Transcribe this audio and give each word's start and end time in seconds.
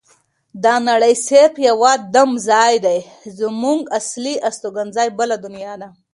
دا 0.63 0.75
نړۍ 0.89 1.13
صرف 1.27 1.53
یو 1.67 1.81
دمه 2.15 2.37
ځای 2.49 2.73
دی 2.85 2.99
زمونږ 3.39 3.79
اصلي 3.99 4.35
استوګنځای 4.47 5.07
بله 5.19 5.35
دنیا 5.45 5.73
ده. 5.81 5.89